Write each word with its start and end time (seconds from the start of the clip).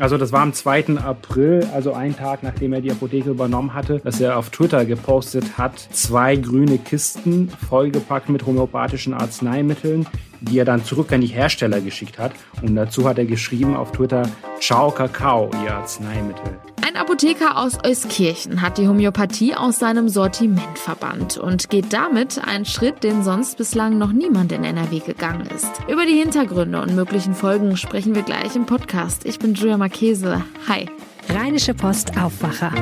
Also 0.00 0.16
das 0.16 0.30
war 0.30 0.42
am 0.42 0.52
2. 0.52 0.98
April, 0.98 1.66
also 1.74 1.92
einen 1.92 2.16
Tag 2.16 2.44
nachdem 2.44 2.72
er 2.72 2.80
die 2.80 2.92
Apotheke 2.92 3.30
übernommen 3.30 3.74
hatte, 3.74 3.98
dass 3.98 4.20
er 4.20 4.36
auf 4.36 4.50
Twitter 4.50 4.84
gepostet 4.84 5.58
hat, 5.58 5.76
zwei 5.78 6.36
grüne 6.36 6.78
Kisten 6.78 7.50
vollgepackt 7.68 8.28
mit 8.28 8.46
homöopathischen 8.46 9.12
Arzneimitteln, 9.12 10.06
die 10.40 10.58
er 10.58 10.64
dann 10.64 10.84
zurück 10.84 11.12
an 11.12 11.20
die 11.20 11.26
Hersteller 11.26 11.80
geschickt 11.80 12.18
hat. 12.18 12.32
Und 12.62 12.74
dazu 12.74 13.08
hat 13.08 13.18
er 13.18 13.26
geschrieben 13.26 13.76
auf 13.76 13.92
Twitter, 13.92 14.28
Ciao 14.60 14.90
Kakao, 14.90 15.50
ihr 15.64 15.74
Arzneimittel. 15.74 16.58
Ein 16.86 16.96
Apotheker 16.96 17.58
aus 17.58 17.76
Euskirchen 17.84 18.62
hat 18.62 18.78
die 18.78 18.88
Homöopathie 18.88 19.54
aus 19.54 19.78
seinem 19.78 20.08
Sortiment 20.08 20.78
verbannt 20.78 21.36
und 21.36 21.68
geht 21.68 21.92
damit 21.92 22.40
einen 22.42 22.64
Schritt, 22.64 23.04
den 23.04 23.22
sonst 23.22 23.58
bislang 23.58 23.98
noch 23.98 24.12
niemand 24.12 24.52
in 24.52 24.64
NRW 24.64 25.00
gegangen 25.00 25.46
ist. 25.54 25.70
Über 25.86 26.06
die 26.06 26.18
Hintergründe 26.18 26.80
und 26.80 26.94
möglichen 26.94 27.34
Folgen 27.34 27.76
sprechen 27.76 28.14
wir 28.14 28.22
gleich 28.22 28.56
im 28.56 28.64
Podcast. 28.64 29.26
Ich 29.26 29.38
bin 29.38 29.54
Julia 29.54 29.76
Marchese. 29.76 30.42
Hi. 30.66 30.88
Rheinische 31.28 31.74
Post 31.74 32.16
Aufwacher. 32.18 32.72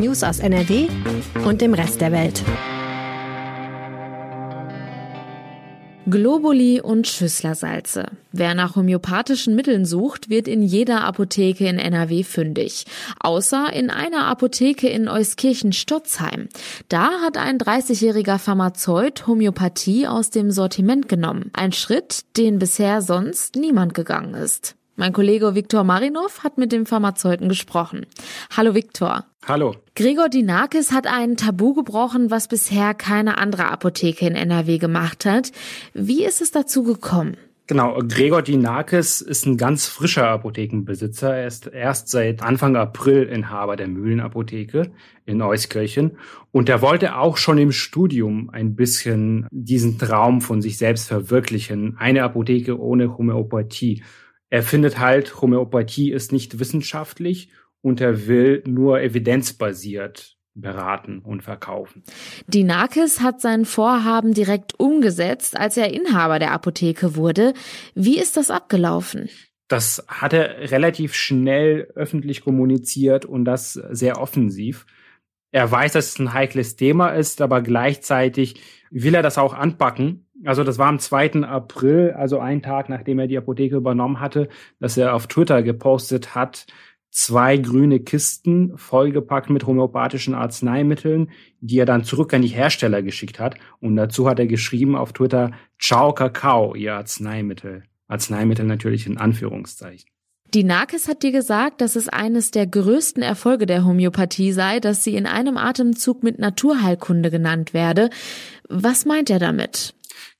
News 0.00 0.24
aus 0.24 0.40
NRW 0.40 0.88
und 1.44 1.60
dem 1.60 1.74
Rest 1.74 2.00
der 2.00 2.10
Welt. 2.10 2.42
Globuli 6.10 6.80
und 6.80 7.06
Schüsslersalze. 7.06 8.06
Wer 8.32 8.54
nach 8.54 8.76
homöopathischen 8.76 9.54
Mitteln 9.54 9.84
sucht, 9.84 10.30
wird 10.30 10.48
in 10.48 10.62
jeder 10.62 11.04
Apotheke 11.04 11.68
in 11.68 11.78
NRW 11.78 12.22
fündig. 12.22 12.86
Außer 13.20 13.72
in 13.74 13.90
einer 13.90 14.24
Apotheke 14.24 14.88
in 14.88 15.06
Euskirchen-Stotzheim. 15.08 16.48
Da 16.88 17.20
hat 17.20 17.36
ein 17.36 17.58
30-jähriger 17.58 18.38
Pharmazeut 18.38 19.26
Homöopathie 19.26 20.06
aus 20.06 20.30
dem 20.30 20.50
Sortiment 20.50 21.08
genommen. 21.10 21.50
Ein 21.52 21.72
Schritt, 21.72 22.24
den 22.38 22.58
bisher 22.58 23.02
sonst 23.02 23.56
niemand 23.56 23.92
gegangen 23.92 24.32
ist. 24.32 24.77
Mein 25.00 25.12
Kollege 25.12 25.54
Viktor 25.54 25.84
Marinov 25.84 26.42
hat 26.42 26.58
mit 26.58 26.72
dem 26.72 26.84
Pharmazeuten 26.84 27.48
gesprochen. 27.48 28.04
Hallo 28.56 28.74
Viktor. 28.74 29.26
Hallo. 29.46 29.76
Gregor 29.94 30.28
Dinakis 30.28 30.90
hat 30.90 31.06
ein 31.06 31.36
Tabu 31.36 31.72
gebrochen, 31.72 32.32
was 32.32 32.48
bisher 32.48 32.94
keine 32.94 33.38
andere 33.38 33.68
Apotheke 33.68 34.26
in 34.26 34.34
NRW 34.34 34.78
gemacht 34.78 35.24
hat. 35.24 35.52
Wie 35.94 36.24
ist 36.24 36.40
es 36.40 36.50
dazu 36.50 36.82
gekommen? 36.82 37.36
Genau, 37.68 38.00
Gregor 38.08 38.42
Dinakis 38.42 39.20
ist 39.20 39.46
ein 39.46 39.56
ganz 39.56 39.86
frischer 39.86 40.26
Apothekenbesitzer. 40.30 41.32
Er 41.32 41.46
ist 41.46 41.68
erst 41.68 42.08
seit 42.08 42.42
Anfang 42.42 42.74
April 42.74 43.22
Inhaber 43.22 43.76
der 43.76 43.86
Mühlenapotheke 43.86 44.90
in 45.26 45.40
Euskirchen. 45.40 46.18
Und 46.50 46.68
er 46.68 46.82
wollte 46.82 47.14
auch 47.18 47.36
schon 47.36 47.58
im 47.58 47.70
Studium 47.70 48.50
ein 48.50 48.74
bisschen 48.74 49.46
diesen 49.52 49.96
Traum 49.96 50.40
von 50.40 50.60
sich 50.60 50.76
selbst 50.76 51.06
verwirklichen. 51.06 51.96
Eine 51.98 52.24
Apotheke 52.24 52.80
ohne 52.80 53.16
Homöopathie. 53.16 54.02
Er 54.50 54.62
findet 54.62 54.98
halt, 54.98 55.40
Homöopathie 55.40 56.10
ist 56.10 56.32
nicht 56.32 56.58
wissenschaftlich 56.58 57.50
und 57.82 58.00
er 58.00 58.26
will 58.26 58.62
nur 58.66 59.00
evidenzbasiert 59.00 60.36
beraten 60.54 61.20
und 61.20 61.42
verkaufen. 61.42 62.02
Dinakis 62.48 63.20
hat 63.20 63.40
sein 63.40 63.64
Vorhaben 63.64 64.34
direkt 64.34 64.78
umgesetzt, 64.80 65.56
als 65.56 65.76
er 65.76 65.92
Inhaber 65.92 66.38
der 66.38 66.52
Apotheke 66.52 67.14
wurde. 67.14 67.54
Wie 67.94 68.18
ist 68.18 68.36
das 68.36 68.50
abgelaufen? 68.50 69.28
Das 69.68 70.04
hat 70.08 70.32
er 70.32 70.70
relativ 70.70 71.14
schnell 71.14 71.92
öffentlich 71.94 72.40
kommuniziert 72.40 73.24
und 73.24 73.44
das 73.44 73.74
sehr 73.74 74.20
offensiv. 74.20 74.86
Er 75.52 75.70
weiß, 75.70 75.92
dass 75.92 76.08
es 76.08 76.18
ein 76.18 76.32
heikles 76.32 76.76
Thema 76.76 77.10
ist, 77.10 77.40
aber 77.40 77.62
gleichzeitig 77.62 78.60
will 78.90 79.14
er 79.14 79.22
das 79.22 79.38
auch 79.38 79.54
anpacken 79.54 80.26
also 80.44 80.64
das 80.64 80.78
war 80.78 80.88
am 80.88 80.98
2. 80.98 81.42
April, 81.42 82.12
also 82.12 82.38
einen 82.38 82.62
Tag 82.62 82.88
nachdem 82.88 83.18
er 83.18 83.26
die 83.26 83.38
Apotheke 83.38 83.76
übernommen 83.76 84.20
hatte, 84.20 84.48
dass 84.80 84.96
er 84.96 85.14
auf 85.14 85.26
Twitter 85.26 85.62
gepostet 85.62 86.34
hat, 86.34 86.66
zwei 87.10 87.56
grüne 87.56 88.00
Kisten 88.00 88.76
vollgepackt 88.76 89.50
mit 89.50 89.66
homöopathischen 89.66 90.34
Arzneimitteln, 90.34 91.30
die 91.60 91.78
er 91.78 91.86
dann 91.86 92.04
zurück 92.04 92.34
an 92.34 92.42
die 92.42 92.48
Hersteller 92.48 93.02
geschickt 93.02 93.40
hat. 93.40 93.56
Und 93.80 93.96
dazu 93.96 94.28
hat 94.28 94.38
er 94.38 94.46
geschrieben 94.46 94.96
auf 94.96 95.12
Twitter, 95.12 95.52
Ciao 95.80 96.12
Kakao, 96.12 96.74
ihr 96.74 96.94
Arzneimittel. 96.94 97.84
Arzneimittel 98.08 98.66
natürlich 98.66 99.06
in 99.06 99.18
Anführungszeichen. 99.18 100.08
Die 100.54 100.64
Narkis 100.64 101.08
hat 101.08 101.22
dir 101.22 101.32
gesagt, 101.32 101.82
dass 101.82 101.94
es 101.94 102.08
eines 102.08 102.50
der 102.50 102.66
größten 102.66 103.22
Erfolge 103.22 103.66
der 103.66 103.84
Homöopathie 103.84 104.52
sei, 104.52 104.80
dass 104.80 105.04
sie 105.04 105.14
in 105.14 105.26
einem 105.26 105.58
Atemzug 105.58 106.22
mit 106.22 106.38
Naturheilkunde 106.38 107.30
genannt 107.30 107.74
werde. 107.74 108.08
Was 108.68 109.04
meint 109.04 109.28
er 109.28 109.38
damit? 109.38 109.94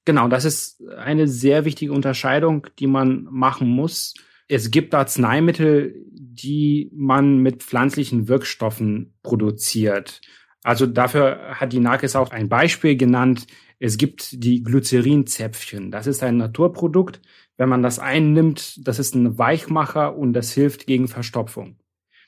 Genau, 0.06 0.28
das 0.28 0.46
ist 0.46 0.82
eine 0.96 1.28
sehr 1.28 1.66
wichtige 1.66 1.92
Unterscheidung, 1.92 2.66
die 2.78 2.86
man 2.86 3.28
machen 3.30 3.68
muss. 3.68 4.14
Es 4.48 4.70
gibt 4.70 4.94
Arzneimittel, 4.94 5.94
die 6.10 6.90
man 6.94 7.38
mit 7.38 7.62
pflanzlichen 7.62 8.28
Wirkstoffen 8.28 9.12
produziert. 9.22 10.22
Also 10.62 10.86
dafür 10.86 11.56
hat 11.56 11.74
die 11.74 11.80
Narkis 11.80 12.16
auch 12.16 12.30
ein 12.30 12.48
Beispiel 12.48 12.96
genannt. 12.96 13.46
Es 13.78 13.98
gibt 13.98 14.42
die 14.42 14.62
Glycerinzäpfchen. 14.62 15.90
Das 15.90 16.06
ist 16.06 16.22
ein 16.22 16.38
Naturprodukt. 16.38 17.20
Wenn 17.58 17.68
man 17.68 17.82
das 17.82 17.98
einnimmt, 17.98 18.86
das 18.86 18.98
ist 18.98 19.14
ein 19.14 19.36
Weichmacher 19.36 20.16
und 20.16 20.32
das 20.32 20.52
hilft 20.52 20.86
gegen 20.86 21.08
Verstopfung. 21.08 21.76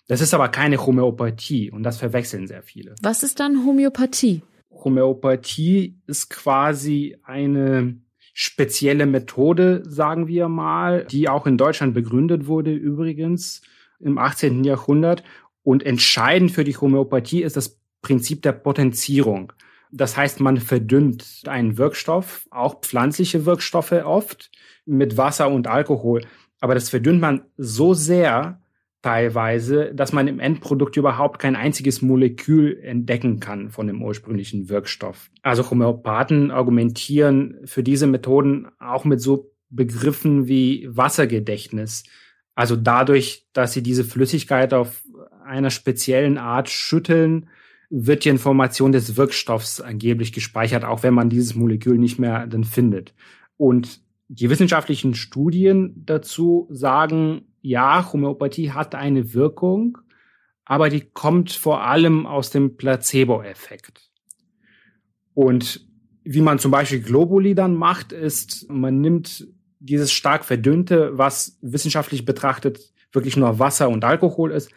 Das 0.09 0.21
ist 0.21 0.35
aber 0.35 0.49
keine 0.49 0.85
Homöopathie 0.85 1.71
und 1.71 1.85
das 1.85 1.99
verwechseln 1.99 2.49
sehr 2.49 2.65
viele. 2.65 2.97
Was 3.01 3.23
ist 3.23 3.39
dann 3.39 3.65
Homöopathie? 3.65 4.43
Homöopathie 4.73 6.01
ist 6.09 6.31
quasi 6.31 7.17
eine 7.23 8.01
spezielle 8.35 9.07
Methode, 9.07 9.83
sagen 9.85 10.27
wir 10.27 10.49
mal, 10.49 11.05
die 11.05 11.29
auch 11.29 11.47
in 11.47 11.57
Deutschland 11.57 11.95
begründet 11.95 12.47
wurde 12.49 12.73
übrigens 12.73 13.63
im 14.01 14.19
18. 14.19 14.65
Jahrhundert. 14.65 15.23
Und 15.63 15.85
entscheidend 15.85 16.51
für 16.51 16.65
die 16.65 16.77
Homöopathie 16.77 17.43
ist 17.43 17.57
das 17.57 17.79
Prinzip 18.03 18.43
der 18.43 18.53
Potenzierung. 18.53 19.53
Das 19.93 20.17
heißt, 20.17 20.41
man 20.41 20.59
verdünnt 20.59 21.43
einen 21.47 21.79
Wirkstoff, 21.79 22.47
auch 22.51 22.81
pflanzliche 22.81 23.47
Wirkstoffe 23.47 23.93
oft, 23.93 24.51
mit 24.87 25.17
Wasser 25.17 25.51
und 25.51 25.67
Alkohol. 25.67 26.23
Aber 26.61 26.75
das 26.75 26.91
verdünnt 26.91 27.21
man 27.21 27.43
so 27.57 27.95
sehr, 27.95 28.61
teilweise, 29.03 29.95
dass 29.95 30.13
man 30.13 30.29
im 30.29 30.41
Endprodukt 30.41 30.97
überhaupt 30.97 31.39
kein 31.39 31.57
einziges 31.57 32.03
Molekül 32.03 32.79
entdecken 32.83 33.41
kann 33.41 33.71
von 33.71 33.87
dem 33.87 34.03
ursprünglichen 34.03 34.69
Wirkstoff. 34.69 35.31
Also 35.43 35.71
Homöopathen 35.71 36.51
argumentieren 36.51 37.59
für 37.65 37.83
diese 37.83 38.07
Methoden 38.07 38.69
auch 38.79 39.05
mit 39.05 39.21
so 39.21 39.53
Begriffen 39.71 40.49
wie 40.49 40.87
Wassergedächtnis. 40.91 42.05
Also 42.55 42.77
dadurch, 42.77 43.47
dass 43.53 43.73
sie 43.73 43.83
diese 43.83 44.05
Flüssigkeit 44.05 44.75
auf 44.75 45.03
einer 45.45 45.71
speziellen 45.71 46.37
Art 46.37 46.69
schütteln, 46.69 47.49
wird 47.91 48.25
die 48.25 48.29
Information 48.29 48.93
des 48.93 49.17
Wirkstoffs 49.17 49.81
angeblich 49.81 50.33
gespeichert, 50.33 50.85
auch 50.85 51.03
wenn 51.03 51.15
man 51.15 51.29
dieses 51.29 51.55
Molekül 51.55 51.99
nicht 51.99 52.19
mehr 52.19 52.47
dann 52.47 52.65
findet. 52.65 53.15
Und 53.57 54.01
die 54.29 54.49
wissenschaftlichen 54.49 55.15
Studien 55.15 56.03
dazu 56.07 56.69
sagen, 56.71 57.43
ja, 57.63 58.11
Homöopathie 58.13 58.71
hat 58.71 58.95
eine 58.95 59.35
Wirkung, 59.35 59.99
aber 60.65 60.89
die 60.89 61.01
kommt 61.01 61.51
vor 61.51 61.83
allem 61.83 62.27
aus 62.27 62.51
dem 62.51 62.77
Placebo-Effekt. 62.77 64.09
Und 65.35 65.85
wie 66.23 66.43
man 66.43 66.61
zum 66.61 66.71
Beispiel 66.71 67.01
Globuli 67.01 67.57
dann 67.57 67.75
macht, 67.75 68.13
ist, 68.13 68.71
man 68.71 69.01
nimmt 69.01 69.49
dieses 69.81 70.13
stark 70.13 70.45
verdünnte, 70.45 71.19
was 71.19 71.59
wissenschaftlich 71.61 72.25
betrachtet 72.25 72.93
wirklich 73.13 73.37
nur 73.37 73.59
Wasser 73.59 73.89
und 73.89 74.05
Alkohol 74.05 74.53
ist. 74.53 74.71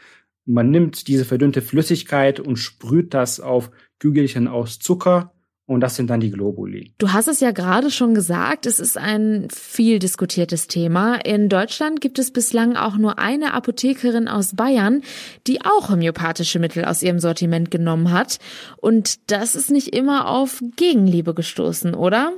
Man 0.46 0.70
nimmt 0.72 1.08
diese 1.08 1.26
verdünnte 1.26 1.62
Flüssigkeit 1.62 2.40
und 2.40 2.58
sprüht 2.58 3.14
das 3.14 3.40
auf 3.40 3.72
Kügelchen 4.00 4.48
aus 4.48 4.80
Zucker 4.80 5.34
und 5.66 5.80
das 5.80 5.96
sind 5.96 6.10
dann 6.10 6.20
die 6.20 6.30
Globuli. 6.30 6.94
Du 6.98 7.14
hast 7.14 7.30
es 7.30 7.40
ja 7.40 7.52
gerade 7.52 7.90
schon 7.90 8.14
gesagt, 8.14 8.66
es 8.66 8.80
ist 8.80 8.98
ein 8.98 9.48
viel 9.50 9.98
diskutiertes 9.98 10.68
Thema. 10.68 11.16
In 11.16 11.48
Deutschland 11.48 12.02
gibt 12.02 12.20
es 12.20 12.34
bislang 12.34 12.76
auch 12.76 12.98
nur 12.98 13.18
eine 13.18 13.54
Apothekerin 13.54 14.28
aus 14.28 14.56
Bayern, 14.56 15.04
die 15.48 15.62
auch 15.62 15.90
homöopathische 15.90 16.60
Mittel 16.60 16.84
aus 16.84 17.02
ihrem 17.02 17.20
Sortiment 17.20 17.72
genommen 17.72 18.12
hat. 18.12 18.40
Und 18.76 19.32
das 19.32 19.56
ist 19.56 19.72
nicht 19.72 19.96
immer 19.96 20.28
auf 20.28 20.62
Gegenliebe 20.76 21.34
gestoßen, 21.34 21.96
oder? 21.96 22.34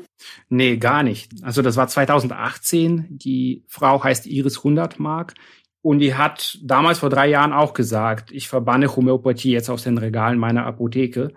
Nee, 0.50 0.78
gar 0.78 1.02
nicht. 1.02 1.32
Also 1.42 1.64
das 1.64 1.78
war 1.78 1.88
2018. 1.88 3.08
Die 3.10 3.64
Frau 3.68 4.04
heißt 4.04 4.28
Iris 4.28 4.64
Hundertmark. 4.64 5.34
Und 5.86 6.00
die 6.00 6.16
hat 6.16 6.58
damals 6.64 6.98
vor 6.98 7.12
drei 7.12 7.28
Jahren 7.28 7.54
auch 7.54 7.76
gesagt, 7.76 8.32
ich 8.32 8.48
verbanne 8.48 8.96
Homöopathie 8.96 9.52
jetzt 9.52 9.70
aus 9.70 9.84
den 9.84 10.00
Regalen 10.00 10.40
meiner 10.40 10.66
Apotheke. 10.66 11.34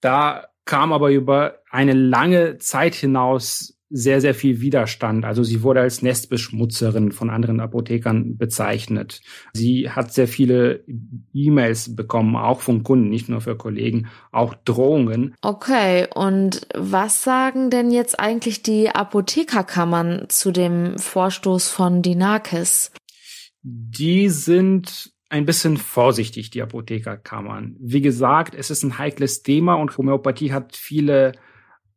Da 0.00 0.46
kam 0.64 0.94
aber 0.94 1.10
über 1.10 1.58
eine 1.70 1.92
lange 1.92 2.56
Zeit 2.56 2.94
hinaus 2.94 3.78
sehr, 3.90 4.22
sehr 4.22 4.34
viel 4.34 4.62
Widerstand. 4.62 5.26
Also 5.26 5.42
sie 5.42 5.62
wurde 5.62 5.80
als 5.80 6.00
Nestbeschmutzerin 6.00 7.12
von 7.12 7.28
anderen 7.28 7.60
Apothekern 7.60 8.38
bezeichnet. 8.38 9.20
Sie 9.52 9.90
hat 9.90 10.10
sehr 10.10 10.26
viele 10.26 10.82
E-Mails 11.34 11.94
bekommen, 11.94 12.34
auch 12.34 12.62
von 12.62 12.82
Kunden, 12.82 13.10
nicht 13.10 13.28
nur 13.28 13.42
für 13.42 13.58
Kollegen, 13.58 14.08
auch 14.32 14.54
Drohungen. 14.64 15.34
Okay, 15.42 16.06
und 16.14 16.66
was 16.74 17.22
sagen 17.22 17.68
denn 17.68 17.90
jetzt 17.90 18.18
eigentlich 18.18 18.62
die 18.62 18.88
Apothekerkammern 18.88 20.30
zu 20.30 20.50
dem 20.50 20.96
Vorstoß 20.96 21.68
von 21.68 22.00
Dinakis? 22.00 22.90
Die 23.68 24.28
sind 24.28 25.12
ein 25.28 25.44
bisschen 25.44 25.76
vorsichtig, 25.76 26.50
die 26.50 26.62
Apothekerkammern. 26.62 27.74
Wie 27.80 28.00
gesagt, 28.00 28.54
es 28.54 28.70
ist 28.70 28.84
ein 28.84 28.96
heikles 28.96 29.42
Thema 29.42 29.74
und 29.74 29.98
Homöopathie 29.98 30.52
hat 30.52 30.76
viele 30.76 31.32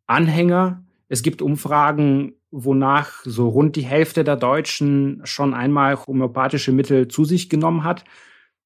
Anhänger. 0.07 0.83
Es 1.10 1.21
gibt 1.21 1.44
Umfragen, 1.44 2.33
wonach 2.50 3.21
so 3.24 3.50
rund 3.50 3.75
die 3.75 3.83
Hälfte 3.83 4.24
der 4.24 4.36
Deutschen 4.36 5.21
schon 5.25 5.54
einmal 5.54 5.95
homöopathische 6.07 6.71
Mittel 6.71 7.07
zu 7.07 7.24
sich 7.24 7.51
genommen 7.51 7.83
hat. 7.83 8.04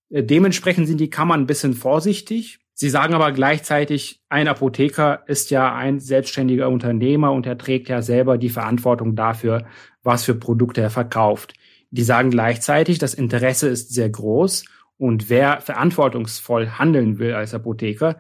Äh, 0.10 0.24
dementsprechend 0.24 0.88
sind 0.88 1.02
die 1.02 1.10
Kammern 1.10 1.42
ein 1.42 1.48
bisschen 1.48 1.74
vorsichtig. 1.74 2.60
Sie 2.74 2.90
sagen 2.90 3.16
aber 3.16 3.34
gleichzeitig, 3.34 4.22
ein 4.30 4.48
Apotheker 4.48 5.24
ist 5.28 5.52
ja 5.52 5.76
ein 5.76 6.00
selbstständiger 6.00 6.70
Unternehmer 6.70 7.34
und 7.34 7.46
er 7.46 7.58
trägt 7.58 7.90
ja 7.90 8.02
selber 8.02 8.38
die 8.38 8.48
Verantwortung 8.48 9.18
dafür, 9.18 9.66
was 10.04 10.24
für 10.24 10.36
Produkte 10.36 10.80
er 10.80 10.90
verkauft. 10.90 11.54
Die 11.94 12.04
sagen 12.04 12.32
gleichzeitig, 12.32 12.98
das 12.98 13.14
Interesse 13.14 13.68
ist 13.68 13.94
sehr 13.94 14.10
groß 14.10 14.66
und 14.98 15.30
wer 15.30 15.62
verantwortungsvoll 15.62 16.72
handeln 16.80 17.20
will 17.20 17.36
als 17.36 17.54
Apotheker, 17.54 18.18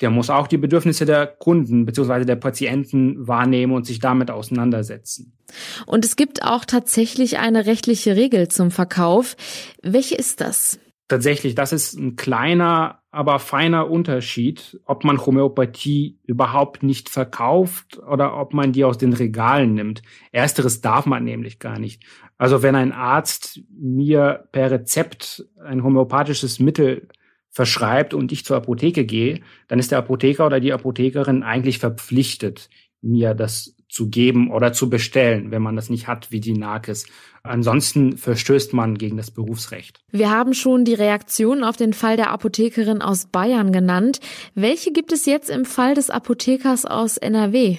der 0.00 0.10
muss 0.10 0.28
auch 0.28 0.48
die 0.48 0.58
Bedürfnisse 0.58 1.06
der 1.06 1.28
Kunden 1.28 1.86
bzw. 1.86 2.24
der 2.24 2.34
Patienten 2.34 3.28
wahrnehmen 3.28 3.74
und 3.74 3.86
sich 3.86 4.00
damit 4.00 4.32
auseinandersetzen. 4.32 5.38
Und 5.86 6.04
es 6.04 6.16
gibt 6.16 6.42
auch 6.42 6.64
tatsächlich 6.64 7.38
eine 7.38 7.66
rechtliche 7.66 8.16
Regel 8.16 8.48
zum 8.48 8.72
Verkauf. 8.72 9.36
Welche 9.82 10.16
ist 10.16 10.40
das? 10.40 10.80
Tatsächlich, 11.06 11.54
das 11.54 11.72
ist 11.72 11.94
ein 11.94 12.16
kleiner, 12.16 13.02
aber 13.12 13.38
feiner 13.38 13.88
Unterschied, 13.88 14.80
ob 14.84 15.04
man 15.04 15.24
Homöopathie 15.24 16.18
überhaupt 16.24 16.82
nicht 16.82 17.08
verkauft 17.08 17.98
oder 17.98 18.36
ob 18.36 18.52
man 18.52 18.72
die 18.72 18.82
aus 18.82 18.98
den 18.98 19.12
Regalen 19.12 19.74
nimmt. 19.74 20.02
Ersteres 20.32 20.80
darf 20.80 21.06
man 21.06 21.22
nämlich 21.22 21.60
gar 21.60 21.78
nicht. 21.78 22.02
Also 22.42 22.60
wenn 22.64 22.74
ein 22.74 22.90
Arzt 22.90 23.60
mir 23.70 24.48
per 24.50 24.68
Rezept 24.68 25.44
ein 25.64 25.84
homöopathisches 25.84 26.58
Mittel 26.58 27.06
verschreibt 27.50 28.14
und 28.14 28.32
ich 28.32 28.44
zur 28.44 28.56
Apotheke 28.56 29.04
gehe, 29.04 29.42
dann 29.68 29.78
ist 29.78 29.92
der 29.92 29.98
Apotheker 29.98 30.46
oder 30.46 30.58
die 30.58 30.72
Apothekerin 30.72 31.44
eigentlich 31.44 31.78
verpflichtet, 31.78 32.68
mir 33.00 33.34
das 33.34 33.76
zu 33.88 34.10
geben 34.10 34.50
oder 34.50 34.72
zu 34.72 34.90
bestellen, 34.90 35.52
wenn 35.52 35.62
man 35.62 35.76
das 35.76 35.88
nicht 35.88 36.08
hat, 36.08 36.32
wie 36.32 36.40
die 36.40 36.54
NAKES. 36.54 37.06
Ansonsten 37.44 38.16
verstößt 38.16 38.72
man 38.72 38.98
gegen 38.98 39.16
das 39.16 39.30
Berufsrecht. 39.30 40.00
Wir 40.10 40.32
haben 40.32 40.52
schon 40.52 40.84
die 40.84 40.94
Reaktion 40.94 41.62
auf 41.62 41.76
den 41.76 41.92
Fall 41.92 42.16
der 42.16 42.32
Apothekerin 42.32 43.02
aus 43.02 43.26
Bayern 43.26 43.70
genannt. 43.70 44.18
Welche 44.56 44.90
gibt 44.90 45.12
es 45.12 45.26
jetzt 45.26 45.48
im 45.48 45.64
Fall 45.64 45.94
des 45.94 46.10
Apothekers 46.10 46.86
aus 46.86 47.18
NRW? 47.18 47.78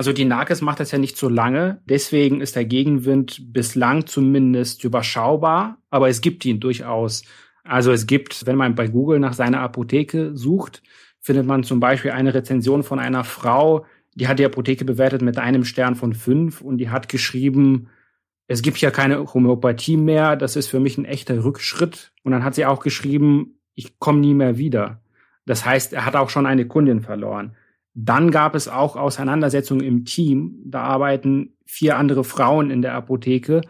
Also 0.00 0.14
die 0.14 0.24
NAKES 0.24 0.62
macht 0.62 0.80
das 0.80 0.92
ja 0.92 0.98
nicht 0.98 1.18
so 1.18 1.28
lange, 1.28 1.82
deswegen 1.84 2.40
ist 2.40 2.56
der 2.56 2.64
Gegenwind 2.64 3.52
bislang 3.52 4.06
zumindest 4.06 4.82
überschaubar, 4.82 5.76
aber 5.90 6.08
es 6.08 6.22
gibt 6.22 6.42
ihn 6.46 6.58
durchaus. 6.58 7.22
Also 7.64 7.92
es 7.92 8.06
gibt, 8.06 8.46
wenn 8.46 8.56
man 8.56 8.74
bei 8.74 8.88
Google 8.88 9.18
nach 9.18 9.34
seiner 9.34 9.60
Apotheke 9.60 10.34
sucht, 10.34 10.82
findet 11.20 11.44
man 11.44 11.64
zum 11.64 11.80
Beispiel 11.80 12.12
eine 12.12 12.32
Rezension 12.32 12.82
von 12.82 12.98
einer 12.98 13.24
Frau, 13.24 13.84
die 14.14 14.26
hat 14.26 14.38
die 14.38 14.46
Apotheke 14.46 14.86
bewertet 14.86 15.20
mit 15.20 15.36
einem 15.36 15.66
Stern 15.66 15.96
von 15.96 16.14
fünf 16.14 16.62
und 16.62 16.78
die 16.78 16.88
hat 16.88 17.10
geschrieben, 17.10 17.90
es 18.46 18.62
gibt 18.62 18.78
ja 18.78 18.90
keine 18.90 19.34
Homöopathie 19.34 19.98
mehr, 19.98 20.34
das 20.34 20.56
ist 20.56 20.68
für 20.68 20.80
mich 20.80 20.96
ein 20.96 21.04
echter 21.04 21.44
Rückschritt. 21.44 22.12
Und 22.22 22.32
dann 22.32 22.42
hat 22.42 22.54
sie 22.54 22.64
auch 22.64 22.80
geschrieben, 22.80 23.60
ich 23.74 23.98
komme 23.98 24.20
nie 24.20 24.32
mehr 24.32 24.56
wieder. 24.56 25.02
Das 25.44 25.66
heißt, 25.66 25.92
er 25.92 26.06
hat 26.06 26.16
auch 26.16 26.30
schon 26.30 26.46
eine 26.46 26.66
Kundin 26.66 27.02
verloren. 27.02 27.54
Dann 27.94 28.30
gab 28.30 28.54
es 28.54 28.68
auch 28.68 28.96
Auseinandersetzungen 28.96 29.84
im 29.84 30.04
Team. 30.04 30.60
Da 30.64 30.82
arbeiten 30.82 31.56
vier 31.66 31.96
andere 31.96 32.24
Frauen 32.24 32.70
in 32.70 32.82
der 32.82 32.94
Apotheke. 32.94 33.62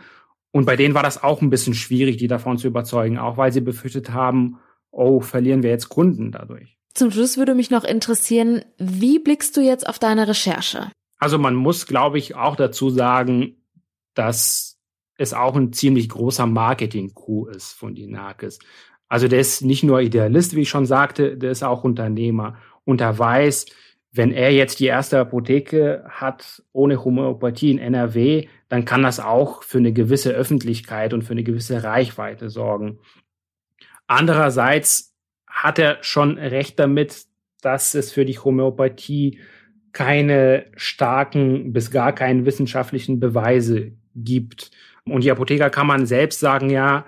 Und 0.53 0.67
bei 0.67 0.77
denen 0.77 0.95
war 0.95 1.03
das 1.03 1.23
auch 1.23 1.43
ein 1.43 1.51
bisschen 1.51 1.75
schwierig, 1.75 2.17
die 2.17 2.27
davon 2.27 2.59
zu 2.59 2.67
überzeugen, 2.67 3.19
auch 3.19 3.37
weil 3.37 3.53
sie 3.53 3.61
befürchtet 3.61 4.11
haben, 4.13 4.59
oh, 4.91 5.21
verlieren 5.21 5.63
wir 5.63 5.71
jetzt 5.71 5.89
Kunden 5.89 6.33
dadurch. 6.33 6.77
Zum 6.95 7.11
Schluss 7.13 7.37
würde 7.37 7.55
mich 7.55 7.71
noch 7.71 7.85
interessieren, 7.85 8.65
wie 8.79 9.21
blickst 9.21 9.57
du 9.57 9.61
jetzt 9.61 9.89
auf 9.89 9.99
deine 9.99 10.27
Recherche? 10.27 10.91
Also 11.19 11.39
man 11.39 11.55
muss, 11.55 11.87
glaube 11.87 12.19
ich, 12.19 12.35
auch 12.35 12.57
dazu 12.57 12.91
sagen, 12.91 13.63
dass 14.15 14.79
es 15.17 15.35
auch 15.35 15.55
ein 15.55 15.73
ziemlich 15.73 16.09
großer 16.09 16.47
Marketing-Coup 16.47 17.49
ist 17.51 17.73
von 17.73 17.95
Dinakis. 17.95 18.59
Also 19.09 19.29
der 19.29 19.41
ist 19.41 19.63
nicht 19.63 19.83
nur 19.83 20.01
Idealist, 20.01 20.57
wie 20.57 20.63
ich 20.63 20.69
schon 20.69 20.87
sagte, 20.87 21.37
der 21.37 21.51
ist 21.51 21.63
auch 21.63 21.85
Unternehmer. 21.85 22.57
Und 22.85 23.01
er 23.01 23.19
weiß, 23.19 23.67
wenn 24.13 24.33
er 24.33 24.53
jetzt 24.53 24.81
die 24.81 24.87
erste 24.87 25.21
Apotheke 25.21 26.05
hat 26.09 26.63
ohne 26.73 27.05
Homöopathie 27.05 27.71
in 27.71 27.79
NRW, 27.79 28.49
dann 28.69 28.85
kann 28.85 29.03
das 29.03 29.21
auch 29.21 29.63
für 29.63 29.79
eine 29.79 29.93
gewisse 29.93 30.33
Öffentlichkeit 30.33 31.15
und 31.15 31.23
für 31.23 31.33
eine 31.33 31.45
gewisse 31.45 31.85
Reichweite 31.85 32.51
sorgen. 32.51 32.99
Andererseits 34.07 35.15
hat 35.47 35.79
er 35.79 35.99
schon 36.03 36.39
recht 36.39 36.79
damit, 36.79 37.27
dass 37.63 37.95
es 37.95 38.13
für 38.13 38.25
die 38.25 38.39
Homöopathie 38.39 39.39
keine 39.93 40.67
starken 40.77 41.73
bis 41.73 41.91
gar 41.91 42.13
keinen 42.13 42.47
wissenschaftlichen 42.47 43.21
Beweise 43.21 43.93
gibt. 44.15 44.71
Und 45.05 45.25
die 45.25 45.31
Apotheker 45.31 45.71
kann 45.71 45.87
man 45.87 46.07
selbst 46.07 46.41
sagen, 46.41 46.71
ja, 46.71 47.07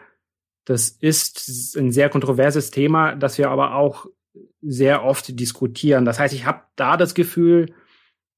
das 0.64 0.88
ist 0.88 1.76
ein 1.76 1.90
sehr 1.90 2.08
kontroverses 2.08 2.70
Thema, 2.70 3.16
das 3.16 3.38
wir 3.38 3.50
aber 3.50 3.74
auch 3.74 4.06
sehr 4.60 5.04
oft 5.04 5.38
diskutieren. 5.38 6.04
Das 6.04 6.18
heißt, 6.18 6.34
ich 6.34 6.46
habe 6.46 6.62
da 6.76 6.96
das 6.96 7.14
Gefühl, 7.14 7.74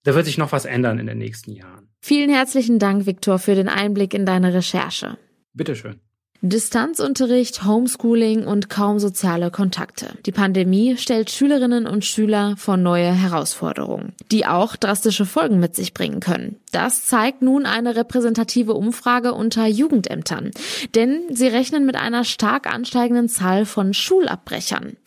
da 0.05 0.14
wird 0.14 0.26
sich 0.26 0.38
noch 0.38 0.52
was 0.52 0.64
ändern 0.64 0.99
in 0.99 1.06
den 1.06 1.19
nächsten 1.19 1.52
Jahren. 1.52 1.88
Vielen 2.00 2.31
herzlichen 2.31 2.79
Dank, 2.79 3.06
Viktor, 3.06 3.38
für 3.38 3.55
den 3.55 3.69
Einblick 3.69 4.12
in 4.12 4.26
deine 4.26 4.52
Recherche. 4.52 5.17
Bitteschön. 5.55 6.00
Distanzunterricht, 6.46 7.64
Homeschooling 7.64 8.46
und 8.46 8.69
kaum 8.69 8.99
soziale 8.99 9.50
Kontakte. 9.50 10.08
Die 10.26 10.31
Pandemie 10.31 10.99
stellt 10.99 11.31
Schülerinnen 11.31 11.87
und 11.87 12.05
Schüler 12.05 12.55
vor 12.58 12.76
neue 12.76 13.11
Herausforderungen, 13.11 14.12
die 14.31 14.44
auch 14.44 14.76
drastische 14.76 15.25
Folgen 15.25 15.58
mit 15.58 15.75
sich 15.75 15.94
bringen 15.94 16.20
können. 16.20 16.56
Das 16.70 17.06
zeigt 17.06 17.41
nun 17.41 17.64
eine 17.64 17.96
repräsentative 17.96 18.75
Umfrage 18.75 19.32
unter 19.32 19.67
Jugendämtern, 19.67 20.50
denn 20.94 21.23
sie 21.31 21.46
rechnen 21.46 21.87
mit 21.87 21.96
einer 21.96 22.25
stark 22.25 22.70
ansteigenden 22.70 23.31
Zahl 23.31 23.64
von 23.64 23.94
Schulabbrechern. 23.94 24.99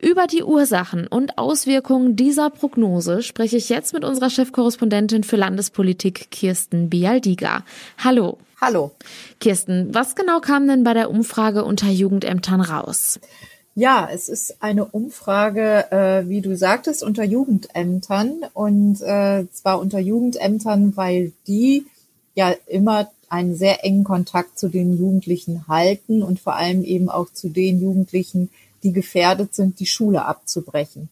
Über 0.00 0.28
die 0.28 0.44
Ursachen 0.44 1.08
und 1.08 1.38
Auswirkungen 1.38 2.14
dieser 2.14 2.50
Prognose 2.50 3.22
spreche 3.22 3.56
ich 3.56 3.68
jetzt 3.68 3.94
mit 3.94 4.04
unserer 4.04 4.30
Chefkorrespondentin 4.30 5.24
für 5.24 5.34
Landespolitik 5.34 6.30
Kirsten 6.30 6.88
Bialdiga. 6.88 7.64
Hallo. 7.98 8.38
Hallo. 8.66 8.92
Kirsten, 9.40 9.92
was 9.92 10.14
genau 10.14 10.40
kam 10.40 10.66
denn 10.66 10.84
bei 10.84 10.94
der 10.94 11.10
Umfrage 11.10 11.66
unter 11.66 11.90
Jugendämtern 11.90 12.62
raus? 12.62 13.20
Ja, 13.74 14.08
es 14.10 14.30
ist 14.30 14.62
eine 14.62 14.86
Umfrage, 14.86 15.92
äh, 15.92 16.26
wie 16.30 16.40
du 16.40 16.56
sagtest, 16.56 17.02
unter 17.02 17.24
Jugendämtern 17.24 18.36
und 18.54 19.02
äh, 19.02 19.44
zwar 19.52 19.80
unter 19.80 19.98
Jugendämtern, 19.98 20.96
weil 20.96 21.32
die 21.46 21.84
ja 22.34 22.54
immer 22.66 23.10
einen 23.28 23.54
sehr 23.54 23.84
engen 23.84 24.04
Kontakt 24.04 24.58
zu 24.58 24.70
den 24.70 24.96
Jugendlichen 24.96 25.68
halten 25.68 26.22
und 26.22 26.40
vor 26.40 26.56
allem 26.56 26.84
eben 26.84 27.10
auch 27.10 27.30
zu 27.30 27.50
den 27.50 27.82
Jugendlichen, 27.82 28.48
die 28.82 28.94
gefährdet 28.94 29.54
sind, 29.54 29.78
die 29.78 29.86
Schule 29.86 30.24
abzubrechen. 30.24 31.10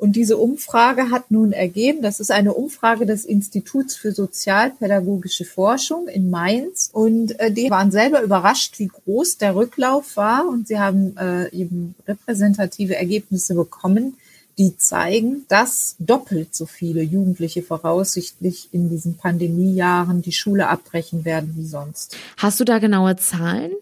Und 0.00 0.16
diese 0.16 0.38
Umfrage 0.38 1.10
hat 1.10 1.30
nun 1.30 1.52
ergeben, 1.52 2.00
das 2.00 2.20
ist 2.20 2.30
eine 2.30 2.54
Umfrage 2.54 3.04
des 3.04 3.26
Instituts 3.26 3.96
für 3.96 4.12
Sozialpädagogische 4.12 5.44
Forschung 5.44 6.08
in 6.08 6.30
Mainz. 6.30 6.88
Und 6.90 7.38
äh, 7.38 7.52
die 7.52 7.68
waren 7.68 7.90
selber 7.90 8.22
überrascht, 8.22 8.78
wie 8.78 8.88
groß 8.88 9.36
der 9.36 9.54
Rücklauf 9.54 10.16
war. 10.16 10.48
Und 10.48 10.68
sie 10.68 10.78
haben 10.78 11.18
äh, 11.18 11.54
eben 11.54 11.94
repräsentative 12.08 12.96
Ergebnisse 12.96 13.54
bekommen, 13.54 14.16
die 14.56 14.74
zeigen, 14.78 15.44
dass 15.48 15.96
doppelt 15.98 16.54
so 16.54 16.64
viele 16.64 17.02
Jugendliche 17.02 17.62
voraussichtlich 17.62 18.70
in 18.72 18.88
diesen 18.88 19.18
Pandemiejahren 19.18 20.22
die 20.22 20.32
Schule 20.32 20.68
abbrechen 20.68 21.26
werden 21.26 21.52
wie 21.56 21.66
sonst. 21.66 22.16
Hast 22.38 22.58
du 22.58 22.64
da 22.64 22.78
genaue 22.78 23.16
Zahlen? 23.16 23.72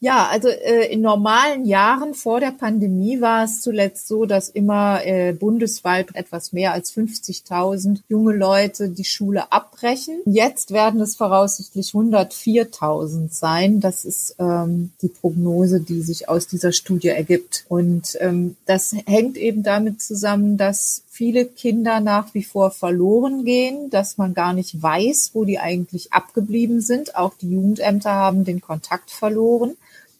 Ja, 0.00 0.28
also 0.30 0.48
äh, 0.48 0.92
in 0.92 1.00
normalen 1.00 1.64
Jahren 1.64 2.14
vor 2.14 2.40
der 2.40 2.50
Pandemie 2.50 3.20
war 3.20 3.44
es 3.44 3.60
zuletzt 3.60 4.08
so, 4.08 4.26
dass 4.26 4.48
immer 4.48 5.04
äh, 5.04 5.32
bundesweit 5.32 6.14
etwas 6.14 6.52
mehr 6.52 6.72
als 6.72 6.94
50.000 6.94 8.00
junge 8.08 8.34
Leute 8.34 8.90
die 8.90 9.04
Schule 9.04 9.50
abbrechen. 9.52 10.20
Jetzt 10.26 10.70
werden 10.70 11.00
es 11.00 11.16
voraussichtlich 11.16 11.90
104.000 11.90 13.32
sein. 13.32 13.80
Das 13.80 14.04
ist 14.04 14.36
ähm, 14.38 14.92
die 15.00 15.08
Prognose, 15.08 15.80
die 15.80 16.02
sich 16.02 16.28
aus 16.28 16.46
dieser 16.46 16.72
Studie 16.72 17.08
ergibt. 17.08 17.64
Und 17.68 18.18
ähm, 18.20 18.56
das 18.66 18.94
hängt 19.06 19.38
eben 19.38 19.62
damit 19.62 20.02
zusammen, 20.02 20.58
dass 20.58 21.04
viele 21.16 21.46
Kinder 21.46 22.00
nach 22.00 22.34
wie 22.34 22.44
vor 22.44 22.70
verloren 22.70 23.46
gehen, 23.46 23.88
dass 23.88 24.18
man 24.18 24.34
gar 24.34 24.52
nicht 24.52 24.82
weiß, 24.82 25.30
wo 25.32 25.46
die 25.46 25.58
eigentlich 25.58 26.12
abgeblieben 26.12 26.82
sind. 26.82 27.16
Auch 27.16 27.32
die 27.40 27.50
Jugendämter 27.50 28.12
haben 28.12 28.44
den 28.44 28.60
Kontakt 28.60 29.10
verloren. 29.10 29.76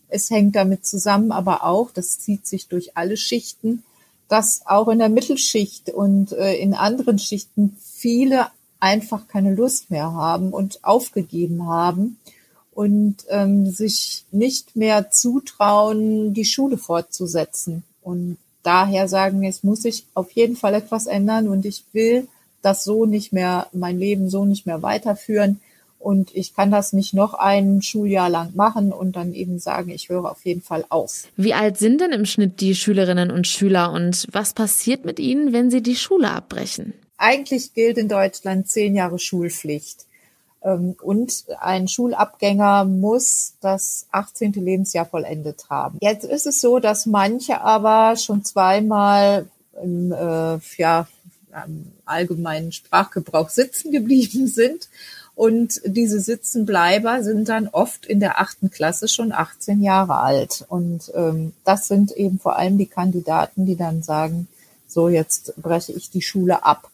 Es 0.08 0.30
hängt 0.30 0.56
damit 0.56 0.86
zusammen, 0.86 1.32
aber 1.32 1.64
auch, 1.64 1.90
das 1.90 2.18
zieht 2.18 2.46
sich 2.46 2.68
durch 2.68 2.96
alle 2.96 3.18
Schichten, 3.18 3.82
dass 4.28 4.62
auch 4.64 4.88
in 4.88 4.98
der 4.98 5.10
Mittelschicht 5.10 5.90
und 5.90 6.32
äh, 6.32 6.54
in 6.54 6.72
anderen 6.72 7.18
Schichten 7.18 7.76
viele 7.82 8.46
einfach 8.80 9.28
keine 9.28 9.54
Lust 9.54 9.90
mehr 9.90 10.14
haben 10.14 10.50
und 10.50 10.82
aufgegeben 10.82 11.66
haben 11.66 12.18
und 12.72 13.16
ähm, 13.28 13.70
sich 13.70 14.24
nicht 14.32 14.76
mehr 14.76 15.10
zutrauen, 15.10 16.32
die 16.32 16.46
Schule 16.46 16.78
fortzusetzen. 16.78 17.84
Und 18.02 18.38
daher 18.66 19.08
sagen, 19.08 19.44
es 19.44 19.62
muss 19.62 19.82
sich 19.82 20.04
auf 20.14 20.30
jeden 20.32 20.56
Fall 20.56 20.74
etwas 20.74 21.06
ändern 21.06 21.48
und 21.48 21.64
ich 21.64 21.84
will 21.92 22.26
das 22.62 22.84
so 22.84 23.06
nicht 23.06 23.32
mehr, 23.32 23.68
mein 23.72 23.98
Leben 23.98 24.28
so 24.28 24.44
nicht 24.44 24.66
mehr 24.66 24.82
weiterführen. 24.82 25.60
Und 25.98 26.34
ich 26.34 26.54
kann 26.54 26.70
das 26.70 26.92
nicht 26.92 27.14
noch 27.14 27.34
ein 27.34 27.82
Schuljahr 27.82 28.28
lang 28.28 28.54
machen 28.54 28.92
und 28.92 29.16
dann 29.16 29.32
eben 29.34 29.58
sagen, 29.58 29.90
ich 29.90 30.08
höre 30.08 30.30
auf 30.30 30.44
jeden 30.44 30.62
Fall 30.62 30.84
auf. 30.88 31.24
Wie 31.36 31.54
alt 31.54 31.78
sind 31.78 32.00
denn 32.00 32.12
im 32.12 32.26
Schnitt 32.26 32.60
die 32.60 32.74
Schülerinnen 32.74 33.30
und 33.30 33.46
Schüler 33.46 33.92
und 33.92 34.26
was 34.30 34.52
passiert 34.52 35.04
mit 35.04 35.18
ihnen, 35.18 35.52
wenn 35.52 35.70
sie 35.70 35.82
die 35.82 35.96
Schule 35.96 36.30
abbrechen? 36.30 36.92
Eigentlich 37.18 37.72
gilt 37.72 37.98
in 37.98 38.08
Deutschland 38.08 38.68
zehn 38.68 38.94
Jahre 38.94 39.18
Schulpflicht. 39.18 40.04
Ähm, 40.66 40.96
und 41.00 41.44
ein 41.60 41.86
Schulabgänger 41.86 42.84
muss 42.84 43.54
das 43.60 44.06
18. 44.10 44.52
Lebensjahr 44.52 45.06
vollendet 45.06 45.66
haben. 45.70 45.98
Jetzt 46.00 46.24
ist 46.24 46.46
es 46.46 46.60
so, 46.60 46.80
dass 46.80 47.06
manche 47.06 47.60
aber 47.60 48.16
schon 48.16 48.44
zweimal 48.44 49.46
im 49.80 50.12
äh, 50.12 50.58
ja, 50.76 51.06
allgemeinen 52.04 52.72
Sprachgebrauch 52.72 53.48
sitzen 53.48 53.92
geblieben 53.92 54.46
sind. 54.48 54.88
Und 55.36 55.82
diese 55.84 56.18
Sitzenbleiber 56.18 57.22
sind 57.22 57.50
dann 57.50 57.68
oft 57.68 58.06
in 58.06 58.20
der 58.20 58.40
achten 58.40 58.70
Klasse 58.70 59.06
schon 59.06 59.32
18 59.32 59.82
Jahre 59.82 60.16
alt. 60.16 60.64
Und 60.68 61.12
ähm, 61.14 61.52
das 61.62 61.88
sind 61.88 62.10
eben 62.12 62.38
vor 62.38 62.56
allem 62.56 62.78
die 62.78 62.86
Kandidaten, 62.86 63.66
die 63.66 63.76
dann 63.76 64.02
sagen, 64.02 64.48
so 64.88 65.10
jetzt 65.10 65.52
breche 65.60 65.92
ich 65.92 66.10
die 66.10 66.22
Schule 66.22 66.64
ab. 66.64 66.90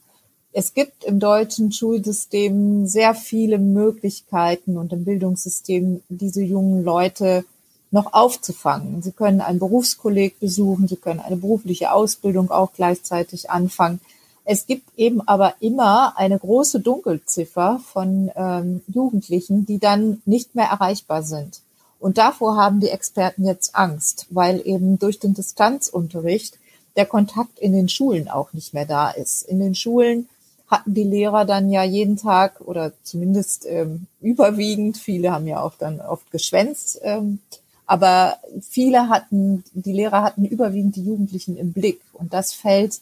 Es 0.55 0.75
gibt 0.75 1.05
im 1.05 1.19
deutschen 1.19 1.73
Schulsystem 1.73 2.87
sehr 2.87 3.15
viele 3.15 3.59
Möglichkeiten 3.59 4.77
und 4.77 4.93
im 4.93 5.05
Bildungssystem 5.05 6.03
diese 6.11 6.43
jungen 6.43 6.85
Leute 6.85 7.45
noch 7.91 8.13
aufzufangen. 8.13 9.03
Sie 9.03 9.13
können 9.13 9.41
ein 9.41 9.59
Berufskolleg 9.59 10.39
besuchen, 10.41 10.89
sie 10.89 10.97
können 10.97 11.21
eine 11.21 11.37
berufliche 11.37 11.93
Ausbildung 11.93 12.51
auch 12.51 12.73
gleichzeitig 12.75 13.51
anfangen. 13.51 14.01
Es 14.45 14.67
gibt 14.67 14.99
eben 14.99 15.27
aber 15.27 15.55
immer 15.61 16.19
eine 16.19 16.39
große 16.39 16.81
Dunkelziffer 16.81 17.81
von 17.93 18.31
ähm, 18.35 18.83
Jugendlichen, 18.89 19.65
die 19.65 19.79
dann 19.79 20.21
nicht 20.27 20.55
mehr 20.55 20.67
erreichbar 20.67 21.23
sind. 21.23 21.61
Und 21.99 22.19
davor 22.19 22.57
haben 22.57 22.81
die 22.81 22.89
Experten 22.89 23.47
jetzt 23.47 23.75
Angst, 23.75 24.27
weil 24.31 24.61
eben 24.67 24.99
durch 24.99 25.19
den 25.19 25.35
Distanzunterricht 25.35 26.59
der 26.97 27.07
Kontakt 27.07 27.59
in 27.59 27.73
den 27.73 27.89
Schulen 27.89 28.29
auch 28.29 28.53
nicht 28.53 28.75
mehr 28.75 28.85
da 28.85 29.11
ist. 29.11 29.45
In 29.45 29.61
den 29.61 29.75
Schulen 29.75 30.29
hatten 30.73 30.95
die 30.95 31.05
Lehrer 31.05 31.45
dann 31.45 31.71
ja 31.71 31.85
jeden 31.85 32.17
Tag 32.17 32.61
oder 32.63 32.93
zumindest 33.05 33.67
ähm, 33.69 34.07
überwiegend, 34.21 34.97
viele 34.97 35.31
haben 35.31 35.47
ja 35.47 35.63
auch 35.63 35.75
dann 35.79 36.01
oft 36.01 36.31
geschwänzt, 36.31 36.99
ähm, 37.03 37.41
aber 37.87 38.39
viele 38.69 39.11
hatten, 39.11 39.65
die 39.75 39.93
Lehrer 39.93 40.23
hatten 40.23 40.47
überwiegend 40.47 40.97
die 40.97 41.05
Jugendlichen 41.05 41.59
im 41.59 41.73
Blick 41.73 42.01
und 42.15 42.33
das 42.33 42.55
fällt 42.55 43.01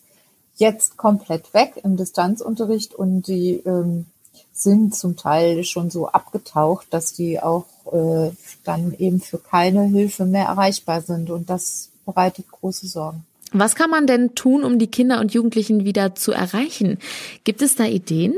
jetzt 0.57 0.97
komplett 0.97 1.55
weg 1.55 1.81
im 1.85 1.97
Distanzunterricht 1.97 2.93
und 2.95 3.29
die 3.29 3.63
ähm, 3.65 4.07
sind 4.53 4.97
zum 4.97 5.17
Teil 5.17 5.63
schon 5.63 5.91
so 5.91 6.09
abgetaucht, 6.09 6.89
dass 6.91 7.13
die 7.13 7.41
auch 7.41 7.67
äh, 7.93 8.33
dann 8.65 8.95
eben 8.99 9.21
für 9.21 9.39
keine 9.39 9.85
Hilfe 9.85 10.27
mehr 10.27 10.47
erreichbar 10.47 11.03
sind 11.03 11.31
und 11.31 11.49
das 11.49 11.91
bereitet 12.05 12.51
große 12.51 12.89
Sorgen. 12.89 13.25
Was 13.53 13.75
kann 13.75 13.91
man 13.91 14.07
denn 14.07 14.35
tun, 14.35 14.65
um 14.65 14.79
die 14.79 14.91
Kinder 14.91 15.21
und 15.21 15.35
Jugendlichen 15.35 15.85
wieder 15.85 16.15
zu 16.15 16.33
erreichen? 16.33 16.99
Gibt 17.45 17.63
es 17.63 17.75
da 17.75 17.85
Ideen? 17.85 18.35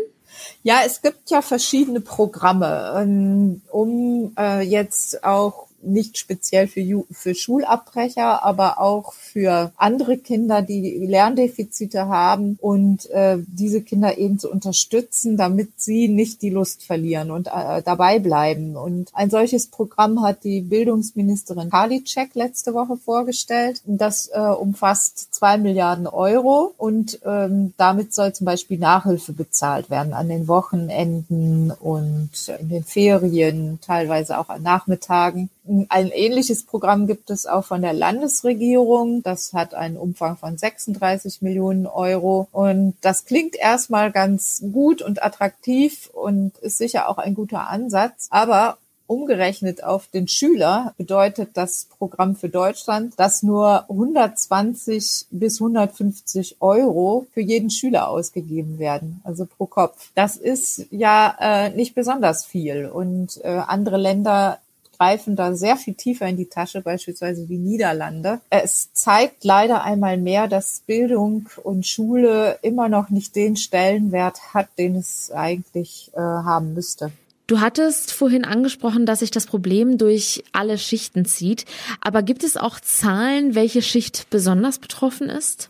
Ja, 0.62 0.80
es 0.86 1.02
gibt 1.02 1.30
ja 1.30 1.42
verschiedene 1.42 2.00
Programme, 2.00 2.94
ähm, 2.96 3.62
um 3.70 4.32
äh, 4.38 4.62
jetzt 4.62 5.24
auch 5.24 5.66
nicht 5.82 6.18
speziell 6.18 6.68
für, 6.68 7.04
für 7.10 7.34
Schulabbrecher, 7.34 8.44
aber 8.44 8.80
auch 8.80 9.12
für 9.12 9.72
andere 9.76 10.18
Kinder, 10.18 10.62
die 10.62 11.06
Lerndefizite 11.06 12.08
haben 12.08 12.58
und 12.60 13.10
äh, 13.10 13.38
diese 13.46 13.82
Kinder 13.82 14.18
eben 14.18 14.38
zu 14.38 14.50
unterstützen, 14.50 15.36
damit 15.36 15.80
sie 15.80 16.08
nicht 16.08 16.42
die 16.42 16.50
Lust 16.50 16.84
verlieren 16.84 17.30
und 17.30 17.48
äh, 17.48 17.82
dabei 17.82 18.18
bleiben. 18.18 18.76
Und 18.76 19.10
ein 19.14 19.30
solches 19.30 19.66
Programm 19.66 20.22
hat 20.22 20.44
die 20.44 20.60
Bildungsministerin 20.60 21.70
Karliczek 21.70 22.34
letzte 22.34 22.74
Woche 22.74 22.96
vorgestellt. 22.96 23.82
Das 23.84 24.28
äh, 24.32 24.40
umfasst 24.40 25.34
zwei 25.34 25.58
Milliarden 25.58 26.06
Euro 26.06 26.74
und 26.78 27.18
ähm, 27.24 27.74
damit 27.76 28.14
soll 28.14 28.32
zum 28.32 28.44
Beispiel 28.44 28.78
Nachhilfe 28.78 29.32
bezahlt 29.32 29.90
werden 29.90 30.12
an 30.12 30.28
den 30.28 30.48
Wochenenden 30.48 31.70
und 31.70 32.30
in 32.60 32.68
den 32.68 32.84
Ferien, 32.84 33.78
teilweise 33.80 34.38
auch 34.38 34.48
an 34.48 34.62
Nachmittagen. 34.62 35.50
Ein 35.88 36.10
ähnliches 36.10 36.64
Programm 36.64 37.06
gibt 37.06 37.30
es 37.30 37.46
auch 37.46 37.64
von 37.64 37.82
der 37.82 37.92
Landesregierung. 37.92 39.22
Das 39.22 39.52
hat 39.52 39.74
einen 39.74 39.96
Umfang 39.96 40.36
von 40.36 40.58
36 40.58 41.40
Millionen 41.40 41.86
Euro. 41.86 42.48
Und 42.50 42.94
das 43.00 43.26
klingt 43.26 43.54
erstmal 43.54 44.10
ganz 44.10 44.62
gut 44.72 45.02
und 45.02 45.22
attraktiv 45.22 46.10
und 46.12 46.58
ist 46.58 46.78
sicher 46.78 47.08
auch 47.08 47.18
ein 47.18 47.34
guter 47.34 47.68
Ansatz. 47.68 48.26
Aber 48.30 48.78
umgerechnet 49.06 49.84
auf 49.84 50.08
den 50.08 50.26
Schüler 50.26 50.94
bedeutet 50.96 51.50
das 51.54 51.86
Programm 51.98 52.34
für 52.34 52.48
Deutschland, 52.48 53.14
dass 53.18 53.42
nur 53.42 53.84
120 53.90 55.26
bis 55.30 55.60
150 55.60 56.56
Euro 56.60 57.26
für 57.32 57.40
jeden 57.40 57.70
Schüler 57.70 58.08
ausgegeben 58.08 58.78
werden, 58.78 59.20
also 59.24 59.46
pro 59.46 59.66
Kopf. 59.66 60.10
Das 60.14 60.36
ist 60.36 60.86
ja 60.90 61.36
äh, 61.38 61.70
nicht 61.70 61.94
besonders 61.94 62.44
viel 62.44 62.86
und 62.86 63.38
äh, 63.44 63.48
andere 63.48 63.98
Länder 63.98 64.58
greifen 64.96 65.36
da 65.36 65.54
sehr 65.54 65.76
viel 65.76 65.94
tiefer 65.94 66.26
in 66.26 66.36
die 66.36 66.48
Tasche, 66.48 66.80
beispielsweise 66.80 67.46
die 67.46 67.58
Niederlande. 67.58 68.40
Es 68.50 68.92
zeigt 68.92 69.44
leider 69.44 69.82
einmal 69.82 70.16
mehr, 70.16 70.48
dass 70.48 70.82
Bildung 70.86 71.48
und 71.62 71.86
Schule 71.86 72.58
immer 72.62 72.88
noch 72.88 73.10
nicht 73.10 73.34
den 73.36 73.56
Stellenwert 73.56 74.54
hat, 74.54 74.68
den 74.78 74.96
es 74.96 75.30
eigentlich 75.32 76.10
äh, 76.14 76.20
haben 76.20 76.74
müsste. 76.74 77.12
Du 77.46 77.60
hattest 77.60 78.12
vorhin 78.12 78.44
angesprochen, 78.44 79.04
dass 79.04 79.18
sich 79.18 79.30
das 79.30 79.46
Problem 79.46 79.98
durch 79.98 80.44
alle 80.52 80.78
Schichten 80.78 81.24
zieht. 81.24 81.66
Aber 82.00 82.22
gibt 82.22 82.44
es 82.44 82.56
auch 82.56 82.80
Zahlen, 82.80 83.54
welche 83.54 83.82
Schicht 83.82 84.30
besonders 84.30 84.78
betroffen 84.78 85.28
ist? 85.28 85.68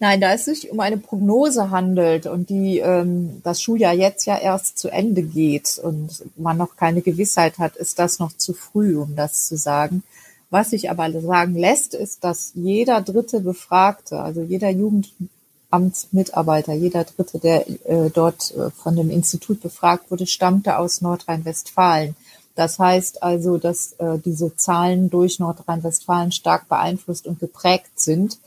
Nein, 0.00 0.20
da 0.20 0.34
es 0.34 0.46
sich 0.46 0.70
um 0.70 0.80
eine 0.80 0.98
Prognose 0.98 1.70
handelt 1.70 2.26
und 2.26 2.50
die 2.50 2.78
ähm, 2.78 3.40
das 3.44 3.62
Schuljahr 3.62 3.94
jetzt 3.94 4.26
ja 4.26 4.36
erst 4.36 4.76
zu 4.76 4.88
Ende 4.88 5.22
geht 5.22 5.80
und 5.82 6.24
man 6.36 6.56
noch 6.56 6.74
keine 6.76 7.00
Gewissheit 7.00 7.58
hat, 7.58 7.76
ist 7.76 8.00
das 8.00 8.18
noch 8.18 8.36
zu 8.36 8.54
früh, 8.54 8.98
um 8.98 9.14
das 9.14 9.46
zu 9.46 9.56
sagen. 9.56 10.02
Was 10.50 10.70
sich 10.70 10.90
aber 10.90 11.10
sagen 11.20 11.54
lässt, 11.54 11.94
ist, 11.94 12.24
dass 12.24 12.52
jeder 12.54 13.00
dritte 13.00 13.40
Befragte, 13.40 14.20
also 14.20 14.42
jeder 14.42 14.70
Jugendamtsmitarbeiter, 14.70 16.74
jeder 16.74 17.04
dritte, 17.04 17.38
der 17.38 17.68
äh, 17.68 18.10
dort 18.12 18.52
äh, 18.56 18.70
von 18.70 18.96
dem 18.96 19.10
Institut 19.10 19.60
befragt 19.60 20.10
wurde, 20.10 20.26
stammte 20.26 20.78
aus 20.78 21.02
Nordrhein-Westfalen. 21.02 22.16
Das 22.56 22.78
heißt 22.78 23.22
also, 23.22 23.58
dass 23.58 23.92
äh, 23.98 24.18
diese 24.24 24.56
Zahlen 24.56 25.08
durch 25.08 25.38
Nordrhein-Westfalen 25.38 26.32
stark 26.32 26.68
beeinflusst 26.68 27.26
und 27.26 27.40
geprägt 27.40 27.98
sind 27.98 28.38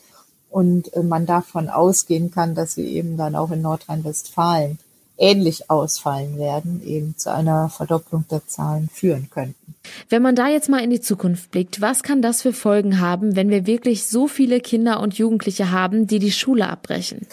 und 0.57 0.91
äh, 0.95 1.03
man 1.03 1.27
davon 1.27 1.69
ausgehen 1.69 2.31
kann, 2.31 2.55
dass 2.55 2.73
sie 2.73 2.87
eben 2.87 3.15
dann 3.15 3.35
auch 3.35 3.51
in 3.51 3.61
Nordrhein-Westfalen 3.61 4.79
ähnlich 5.15 5.69
ausfallen 5.69 6.39
werden, 6.39 6.81
eben 6.83 7.15
zu 7.15 7.31
einer 7.31 7.69
Verdopplung 7.69 8.25
der 8.31 8.47
Zahlen 8.47 8.89
führen 8.91 9.29
könnten. 9.29 9.75
Wenn 10.09 10.23
man 10.23 10.35
da 10.35 10.47
jetzt 10.47 10.67
mal 10.67 10.83
in 10.83 10.89
die 10.89 10.99
Zukunft 10.99 11.51
blickt, 11.51 11.79
was 11.79 12.01
kann 12.01 12.23
das 12.23 12.41
für 12.41 12.53
Folgen 12.53 12.99
haben, 12.99 13.35
wenn 13.35 13.51
wir 13.51 13.67
wirklich 13.67 14.07
so 14.07 14.27
viele 14.27 14.59
Kinder 14.59 14.99
und 14.99 15.19
Jugendliche 15.19 15.69
haben, 15.69 16.07
die 16.07 16.17
die 16.17 16.31
Schule 16.31 16.67
abbrechen? 16.67 17.27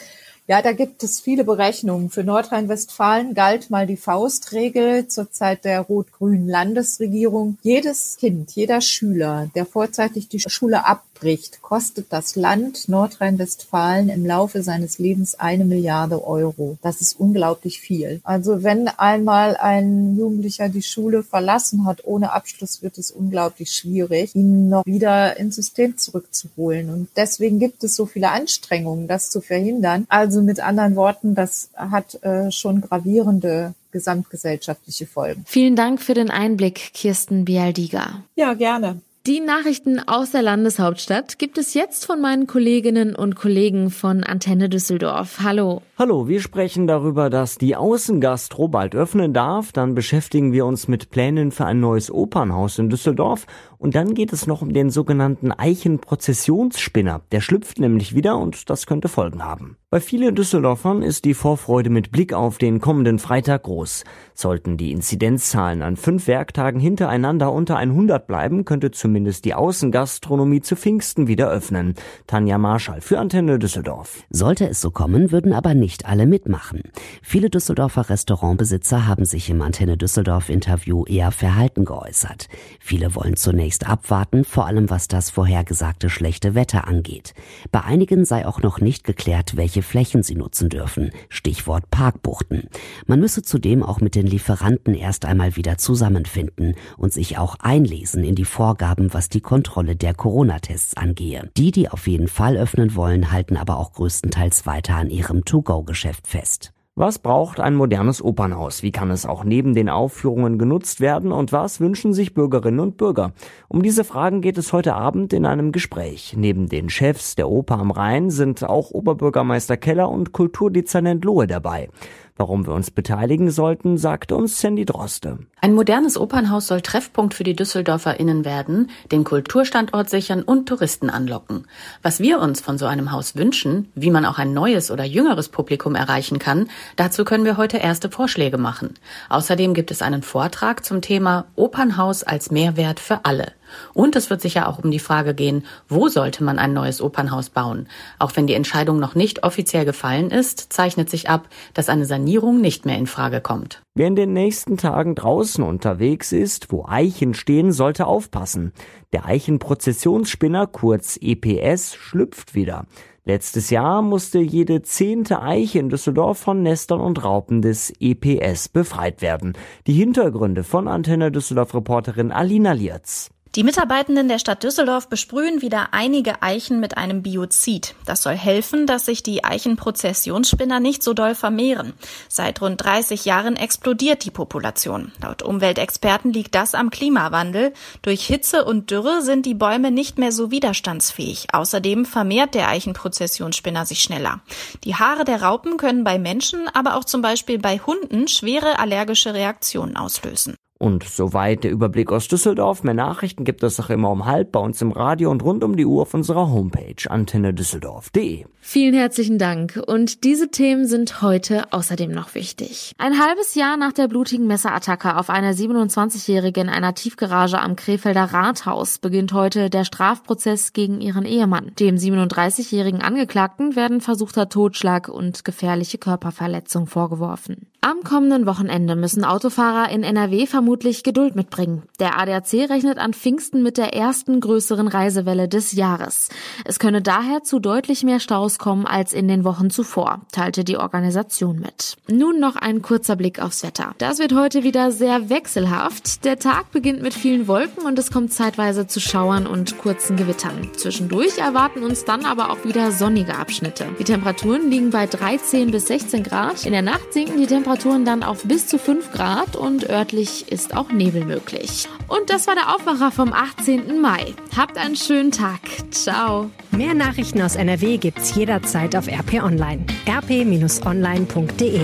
Ja, 0.47 0.61
da 0.61 0.73
gibt 0.73 1.03
es 1.03 1.21
viele 1.21 1.45
Berechnungen. 1.45 2.11
Für 2.11 2.25
Nordrhein-Westfalen 2.25 3.33
galt 3.33 3.71
mal 3.71 3.87
die 3.87 3.97
Faustregel 3.97 5.09
zur 5.09 5.31
Zeit 5.31 5.65
der 5.65 5.81
rot-grünen 5.81 6.47
Landesregierung. 6.47 7.57
Jedes 7.63 8.19
Kind, 8.19 8.51
jeder 8.51 8.83
Schüler, 8.83 9.51
der 9.55 9.65
vorzeitig 9.65 10.29
die 10.29 10.41
Schule 10.41 10.85
abbricht, 11.25 11.63
kostet 11.63 12.13
das 12.13 12.37
Land 12.37 12.89
Nordrhein-Westfalen 12.89 14.11
im 14.11 14.27
Laufe 14.27 14.63
seines 14.63 14.99
Lebens 14.99 15.35
eine 15.35 15.65
Milliarde 15.65 16.23
Euro. 16.23 16.77
Das 16.83 17.01
ist 17.01 17.19
unglaublich 17.19 17.81
viel. 17.81 18.21
Also 18.25 18.63
wenn 18.63 18.89
einmal 18.89 19.57
ein 19.57 20.19
Jugendlicher 20.19 20.69
die 20.69 20.83
Schule 20.83 21.23
verlassen 21.23 21.87
hat 21.87 22.05
ohne 22.05 22.33
Abschluss, 22.33 22.83
wird 22.83 22.99
es 22.99 23.11
unglaublich 23.11 23.73
schwierig, 23.73 24.35
ihn 24.35 24.69
noch 24.69 24.85
wieder 24.85 25.39
ins 25.39 25.57
System 25.57 25.97
zurückzuholen. 25.97 26.91
Und 26.91 27.09
deswegen 27.17 27.59
gibt 27.59 27.83
es 27.85 27.97
so 27.97 28.05
viele 28.05 28.31
Anstrengungen, 28.31 29.09
das 29.09 29.31
zu 29.31 29.41
verhindern. 29.41 30.05
Also 30.11 30.35
also 30.35 30.43
mit 30.43 30.61
anderen 30.61 30.97
Worten, 30.97 31.35
das 31.35 31.71
hat 31.77 32.23
äh, 32.23 32.51
schon 32.51 32.81
gravierende 32.81 33.75
gesamtgesellschaftliche 33.93 35.07
Folgen. 35.07 35.45
Vielen 35.47 35.77
Dank 35.77 36.03
für 36.03 36.15
den 36.15 36.29
Einblick, 36.29 36.91
Kirsten 36.93 37.45
Bialdiga. 37.45 38.25
Ja, 38.35 38.55
gerne. 38.55 39.01
Die 39.27 39.41
Nachrichten 39.41 40.01
aus 40.07 40.33
der 40.33 40.43
Landeshauptstadt 40.43 41.39
gibt 41.39 41.57
es 41.57 41.73
jetzt 41.73 42.05
von 42.05 42.21
meinen 42.21 42.47
Kolleginnen 42.47 43.17
und 43.17 43.37
Kollegen 43.37 43.89
von 43.89 44.23
Antenne 44.23 44.69
Düsseldorf. 44.69 45.39
Hallo. 45.43 45.81
Hallo, 45.99 46.29
wir 46.29 46.43
sprechen 46.43 46.87
darüber, 46.87 47.31
dass 47.31 47.57
die 47.57 47.75
Außengastro 47.75 48.69
bald 48.69 48.95
öffnen 48.95 49.33
darf. 49.33 49.73
Dann 49.73 49.95
beschäftigen 49.95 50.53
wir 50.53 50.67
uns 50.67 50.89
mit 50.89 51.09
Plänen 51.09 51.53
für 51.53 51.65
ein 51.65 51.81
neues 51.81 52.11
Opernhaus 52.11 52.79
in 52.79 52.91
Düsseldorf. 52.91 53.47
Und 53.79 53.95
dann 53.95 54.15
geht 54.15 54.33
es 54.33 54.47
noch 54.47 54.63
um 54.63 54.73
den 54.73 54.91
sogenannten 54.91 55.53
Eichenprozessionsspinner. 55.53 57.23
Der 57.33 57.41
schlüpft 57.41 57.79
nämlich 57.79 58.15
wieder 58.15 58.39
und 58.39 58.71
das 58.71 58.87
könnte 58.87 59.09
Folgen 59.09 59.45
haben. 59.45 59.77
Bei 59.91 60.01
vielen 60.01 60.35
Düsseldorfern 60.35 61.03
ist 61.03 61.25
die 61.25 61.35
Vorfreude 61.35 61.89
mit 61.89 62.11
Blick 62.11 62.33
auf 62.33 62.59
den 62.59 62.81
kommenden 62.81 63.19
Freitag 63.19 63.65
groß. 63.65 64.05
Sollten 64.35 64.77
die 64.77 64.91
Inzidenzzahlen 64.91 65.83
an 65.83 65.97
fünf 65.97 66.27
Werktagen 66.27 66.81
hintereinander 66.81 67.53
unter 67.53 67.77
100 67.77 68.27
bleiben, 68.27 68.65
könnte 68.65 68.91
zumindest 68.91 69.45
die 69.45 69.55
Außengastronomie 69.55 70.63
zu 70.63 70.75
Pfingsten 70.75 71.29
wieder 71.29 71.49
öffnen. 71.49 71.95
Tanja 72.27 72.59
Marschall 72.59 73.01
für 73.03 73.21
Antenne 73.21 73.61
Düsseldorf. 73.61 74.25
Sollte 74.31 74.69
es 74.69 74.81
so 74.81 74.91
kommen, 74.91 75.31
würden 75.31 75.53
aber 75.53 75.75
nicht 75.75 76.07
alle 76.07 76.27
mitmachen. 76.27 76.83
Viele 77.23 77.49
Düsseldorfer 77.49 78.11
Restaurantbesitzer 78.11 79.07
haben 79.07 79.25
sich 79.25 79.49
im 79.49 79.63
Antenne 79.63 79.97
Düsseldorf 79.97 80.49
Interview 80.49 81.05
eher 81.05 81.31
verhalten 81.31 81.85
geäußert. 81.85 82.49
Viele 82.81 83.15
wollen 83.15 83.37
zunächst 83.37 83.64
abwarten, 83.87 84.45
vor 84.45 84.67
allem 84.67 84.91
was 84.91 85.09
das 85.09 85.31
vorhergesagte 85.31 86.11
schlechte 86.11 86.55
Wetter 86.55 86.87
angeht. 86.87 87.35
Bei 87.73 87.83
einigen 87.83 88.25
sei 88.25 88.47
auch 88.47 88.61
noch 88.61 88.81
nicht 88.81 89.05
geklärt, 89.05 89.57
welche 89.57 89.83
Flächen 89.83 90.23
sie 90.23 90.35
nutzen 90.35 90.69
dürfen. 90.69 91.11
Stichwort 91.31 91.91
Parkbuchten. 91.91 92.69
Man 93.07 93.21
müsse 93.21 93.43
zudem 93.43 93.83
auch 93.83 94.01
mit 94.01 94.15
den 94.15 94.27
Lieferanten 94.27 94.95
erst 94.95 95.25
einmal 95.25 95.57
wieder 95.57 95.79
zusammenfinden 95.79 96.75
und 96.99 97.13
sich 97.13 97.39
auch 97.39 97.57
einlesen 97.61 98.23
in 98.23 98.35
die 98.35 98.45
Vorgaben, 98.45 99.15
was 99.15 99.31
die 99.31 99.41
Kontrolle 99.41 99.97
der 99.97 100.13
Corona-Tests 100.13 100.97
angehe. 100.97 101.51
Die, 101.57 101.71
die 101.71 101.89
auf 101.89 102.07
jeden 102.07 102.29
Fall 102.29 102.59
öffnen 102.59 102.95
wollen, 102.95 103.33
halten 103.33 103.57
aber 103.57 103.79
auch 103.79 103.95
größtenteils 103.95 104.67
weiter 104.67 104.97
an 104.97 105.09
ihrem 105.09 105.45
To-Go-Geschäft 105.47 106.27
fest. 106.27 106.74
Was 106.97 107.19
braucht 107.19 107.59
ein 107.59 107.75
modernes 107.75 108.23
Opernhaus? 108.23 108.85
Wie 108.85 108.93
kann 108.93 109.11
es 109.11 109.27
auch 109.27 109.43
neben 109.43 109.75
den 109.75 109.89
Aufführungen 109.89 110.59
genutzt 110.59 111.01
werden? 111.01 111.33
Und 111.33 111.51
was 111.51 111.81
wünschen 111.81 112.13
sich 112.13 112.35
Bürgerinnen 112.35 112.79
und 112.79 112.99
Bürger? 112.99 113.33
Um 113.67 113.83
diese 113.83 114.05
Fragen 114.05 114.43
geht 114.43 114.59
es 114.59 114.73
heute 114.73 114.95
Abend 114.95 115.33
in 115.33 115.45
einem 115.45 115.73
Gespräch. 115.73 116.37
Neben 116.37 116.69
den 116.69 116.89
Chefs 116.89 117.35
der 117.35 117.49
Oper 117.49 117.81
am 117.81 117.91
Rhein 117.91 118.31
sind 118.31 118.63
auch 118.63 118.93
Oberbürgermeister 118.93 119.77
Keller 119.77 120.09
und 120.09 120.31
Kulturdezernent 120.31 121.25
Lohe 121.25 121.49
dabei. 121.49 121.89
Warum 122.37 122.67
wir 122.67 122.75
uns 122.75 122.91
beteiligen 122.91 123.53
sollten, 123.53 123.97
sagt 123.97 124.33
uns 124.33 124.61
Sandy 124.61 124.85
Droste. 124.85 125.39
Ein 125.61 125.73
modernes 125.73 126.19
Opernhaus 126.19 126.67
soll 126.67 126.81
Treffpunkt 126.81 127.33
für 127.33 127.45
die 127.45 127.55
DüsseldorferInnen 127.55 128.45
werden, 128.45 128.91
den 129.13 129.23
Kulturstandort 129.23 130.11
sichern 130.11 130.43
und 130.43 130.69
Touristen 130.69 131.11
anlocken. 131.11 131.69
Was 132.03 132.19
wir 132.19 132.41
uns 132.41 132.61
von 132.61 132.77
so 132.77 132.87
einem 132.87 133.13
Haus 133.13 133.37
wünschen, 133.37 133.93
wie 133.95 134.11
man 134.11 134.27
auch 134.27 134.39
ein 134.39 134.53
neues 134.53 134.91
oder 134.91 135.05
jüngeres 135.05 135.49
Publikum 135.49 135.95
erreichen 135.95 136.41
kann, 136.41 136.69
dazu 136.97 137.25
können 137.25 137.45
wir 137.45 137.57
heute 137.57 137.77
erste 137.77 138.11
Vorschläge 138.11 138.59
machen. 138.59 138.95
Außerdem 139.29 139.73
gibt 139.73 139.93
es 139.93 140.03
einen 140.03 140.25
Vortrag 140.25 140.85
zum 140.85 141.03
Thema 141.03 141.45
Opernhaus 141.55 142.25
als 142.25 142.51
Mehrwert 142.51 142.99
für 142.99 143.25
alle. 143.25 143.53
Und 143.93 144.17
es 144.17 144.31
wird 144.31 144.41
sicher 144.41 144.69
auch 144.69 144.83
um 144.83 144.91
die 144.91 144.99
Frage 144.99 145.35
gehen, 145.35 145.65
wo 145.89 146.09
sollte 146.09 146.45
man 146.45 146.59
ein 146.59 146.73
neues 146.73 147.01
Opernhaus 147.01 147.51
bauen? 147.51 147.89
Auch 148.19 148.33
wenn 148.35 148.47
die 148.47 148.55
Entscheidung 148.55 148.99
noch 148.99 149.15
nicht 149.15 149.43
offiziell 149.43 149.85
gefallen 149.85 150.31
ist, 150.31 150.73
zeichnet 150.73 151.11
sich 151.11 151.29
ab, 151.29 151.49
dass 151.75 151.89
eine 151.89 152.07
Sanierung 152.07 152.61
nicht 152.61 152.87
mehr 152.87 152.99
in 152.99 153.07
Frage 153.07 153.41
kommt. 153.41 153.83
Wer 153.95 154.09
in 154.09 154.17
den 154.17 154.33
nächsten 154.33 154.77
Tagen 154.77 155.15
draußen 155.15 155.63
unterwegs 155.63 156.33
ist, 156.33 156.73
wo 156.73 156.85
Eichen 156.87 157.35
stehen, 157.35 157.73
sollte 157.73 158.07
aufpassen. 158.07 158.73
Der 159.13 159.27
Eichenprozessionsspinner, 159.27 160.67
kurz 160.67 161.19
EPS, 161.21 161.95
schlüpft 161.95 162.55
wieder. 162.55 162.87
Letztes 163.27 163.71
Jahr 163.71 164.03
musste 164.03 164.39
jede 164.39 164.83
zehnte 164.83 165.41
Eiche 165.41 165.79
in 165.79 165.89
Düsseldorf 165.89 166.37
von 166.37 166.63
Nestern 166.63 167.01
und 167.01 167.25
Raupen 167.25 167.63
des 167.63 167.91
EPS 167.99 168.69
befreit 168.69 169.23
werden. 169.23 169.55
Die 169.87 169.95
Hintergründe 169.95 170.63
von 170.63 170.89
Antenne 170.89 171.33
Düsseldorf 171.33 171.75
Reporterin 171.75 172.33
Alina 172.33 172.73
Lierz. 172.73 173.31
Die 173.55 173.63
Mitarbeitenden 173.63 174.27
der 174.27 174.41
Stadt 174.41 174.65
Düsseldorf 174.65 175.09
besprühen 175.09 175.63
wieder 175.63 175.91
einige 175.93 176.43
Eichen 176.43 176.81
mit 176.81 176.97
einem 176.97 177.23
Biozid. 177.23 177.95
Das 178.05 178.21
soll 178.21 178.35
helfen, 178.35 178.89
dass 178.89 179.05
sich 179.05 179.23
die 179.23 179.45
Eichenprozessionsspinner 179.45 180.81
nicht 180.81 181.05
so 181.05 181.15
doll 181.15 181.37
vermehren. 181.37 181.93
Seit 182.29 182.61
rund 182.61 182.83
30 182.83 183.25
Jahren 183.25 183.55
explodiert 183.55 184.25
die 184.25 184.33
Population. 184.33 185.13
Laut 185.23 185.43
Umweltexperten 185.45 186.33
liegt 186.33 186.57
das 186.57 186.75
am 186.75 186.91
Klimawandel. 186.91 187.73
Durch 188.03 188.27
Hitze 188.27 188.65
und 188.65 188.91
Dürre 188.91 189.23
sind 189.23 189.47
die 189.47 189.55
Bäume 189.55 189.93
nicht 189.93 190.19
mehr 190.19 190.33
so 190.33 190.51
widerstandsfähig. 190.51 191.47
Außerdem 191.53 192.07
vermehrt 192.07 192.55
der 192.55 192.69
Eichenprozessionsspinner 192.69 193.87
sich 193.87 194.01
schneller. 194.01 194.41
Die 194.83 194.97
Haare 194.97 195.25
der 195.25 195.43
Raupen 195.43 195.77
können 195.77 196.03
bei 196.03 196.19
Menschen, 196.19 196.67
aber 196.75 196.97
auch 196.97 197.05
zum 197.05 197.23
Beispiel 197.23 197.61
bei 197.61 197.79
Hunden 197.79 198.27
schwere 198.27 198.81
allergische 198.81 199.33
Reaktionen 199.33 199.97
auslösen. 199.97 200.57
Und 200.85 201.03
soweit 201.05 201.65
der 201.65 201.71
Überblick 201.71 202.13
aus 202.13 202.29
Düsseldorf. 202.29 202.85
Mehr 202.85 202.93
Nachrichten 202.93 203.45
gibt 203.45 203.63
es 203.63 203.81
auch 203.81 203.89
immer 203.89 204.11
um 204.11 204.27
halb 204.27 204.53
bei 204.53 204.61
uns 204.61 204.83
im 204.83 204.93
Radio 204.93 205.31
und 205.31 205.43
rund 205.43 205.65
um 205.65 205.79
die 205.79 205.87
Uhr 205.87 206.03
auf 206.03 206.13
unserer 206.13 206.51
Homepage 206.51 207.09
antennedüsseldorf.de. 207.09 208.45
Vielen 208.61 208.93
herzlichen 208.93 209.39
Dank. 209.39 209.83
Und 209.87 210.25
diese 210.25 210.51
Themen 210.51 210.87
sind 210.87 211.23
heute 211.23 211.73
außerdem 211.73 212.11
noch 212.11 212.35
wichtig. 212.35 212.93
Ein 212.99 213.19
halbes 213.19 213.55
Jahr 213.55 213.79
nach 213.79 213.95
der 213.95 214.09
blutigen 214.09 214.47
Messerattacke 214.47 215.17
auf 215.17 215.31
eine 215.31 215.55
27-Jährige 215.55 216.61
in 216.61 216.69
einer 216.69 216.95
Tiefgarage 216.95 217.59
am 217.59 217.77
Krefelder 217.77 218.25
Rathaus 218.25 218.99
beginnt 218.99 219.33
heute 219.33 219.71
der 219.71 219.85
Strafprozess 219.85 220.75
gegen 220.75 221.01
ihren 221.01 221.25
Ehemann. 221.25 221.73
Dem 221.81 221.97
37-jährigen 221.97 223.01
Angeklagten 223.01 223.75
werden 223.75 224.03
versuchter 224.03 224.51
Totschlag 224.51 225.09
und 225.09 225.47
gefährliche 225.47 225.97
Körperverletzung 225.97 226.87
vorgeworfen. 226.87 227.69
Am 227.87 228.03
kommenden 228.03 228.47
Wochenende 228.47 228.97
müssen 228.97 229.27
Autofahrer 229.27 229.91
in 229.91 230.05
NRW 230.05 230.47
vermutlich 230.75 231.05
Geduld 231.05 231.37
mitbringen. 231.37 231.85
Der 232.01 232.19
ADAC 232.19 232.69
rechnet 232.69 232.99
an 232.99 233.13
Pfingsten 233.15 233.63
mit 233.63 233.79
der 233.79 233.95
ersten 233.95 234.41
größeren 234.41 234.89
Reisewelle 234.89 235.47
des 235.47 235.71
Jahres. 235.71 236.31
Es 236.65 236.81
könne 236.81 237.01
daher 237.01 237.45
zu 237.45 237.61
deutlich 237.61 238.03
mehr 238.03 238.19
Staus 238.19 238.59
kommen 238.59 238.85
als 238.85 239.13
in 239.13 239.29
den 239.29 239.45
Wochen 239.45 239.71
zuvor, 239.71 240.23
teilte 240.33 240.65
die 240.65 240.77
Organisation 240.77 241.61
mit. 241.61 241.97
Nun 242.11 242.41
noch 242.41 242.57
ein 242.57 242.83
kurzer 242.83 243.15
Blick 243.15 243.41
aufs 243.41 243.63
Wetter. 243.63 243.95
Das 243.99 244.19
wird 244.19 244.35
heute 244.35 244.65
wieder 244.65 244.91
sehr 244.91 245.31
wechselhaft. 245.31 246.25
Der 246.25 246.41
Tag 246.41 246.73
beginnt 246.73 247.03
mit 247.03 247.15
vielen 247.15 247.47
Wolken 247.47 247.85
und 247.85 247.97
es 247.97 248.11
kommt 248.11 248.33
zeitweise 248.33 248.89
zu 248.89 248.99
Schauern 248.99 249.47
und 249.47 249.79
kurzen 249.79 250.17
Gewittern. 250.17 250.71
Zwischendurch 250.77 251.39
erwarten 251.39 251.85
uns 251.85 252.05
dann 252.05 252.25
aber 252.25 252.51
auch 252.51 252.65
wieder 252.65 252.91
sonnige 252.91 253.37
Abschnitte. 253.37 253.87
Die 254.01 254.05
Temperaturen 254.05 254.73
liegen 254.73 254.91
bei 254.91 255.07
13 255.07 255.71
bis 255.71 255.87
16 255.87 256.25
Grad. 256.25 256.67
In 256.67 256.73
der 256.73 256.83
Nacht 256.83 257.13
sinken 257.13 257.39
die 257.39 257.47
Temperaturen 257.47 258.05
dann 258.05 258.25
auf 258.25 258.43
bis 258.43 258.67
zu 258.67 258.77
5 258.77 259.13
Grad 259.13 259.55
und 259.55 259.85
örtlich 259.89 260.51
ist 260.55 260.75
auch 260.77 260.91
Nebel 260.91 261.25
möglich. 261.25 261.89
Und 262.09 262.31
das 262.31 262.47
war 262.47 262.55
der 262.55 262.75
Aufwacher 262.75 263.11
vom 263.11 263.33
18. 263.33 264.01
Mai. 264.01 264.35
Habt 264.57 264.79
einen 264.79 264.97
schönen 264.97 265.33
Tag. 265.33 265.61
Ciao. 265.91 266.51
Mehr 266.71 266.95
Nachrichten 266.95 267.43
aus 267.43 267.57
NRW 267.57 267.99
gibt's 267.99 268.35
jederzeit 268.35 268.97
auf 268.97 269.09
RP 269.09 269.43
Online. 269.43 269.85
rp-online.de 270.09 271.81